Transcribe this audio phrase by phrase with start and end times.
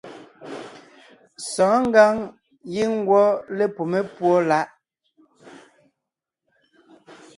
[1.51, 2.15] Sɔ̌ɔn ngǎŋ
[2.71, 4.67] giŋ ngwɔ́ lepumé púɔ láʼ.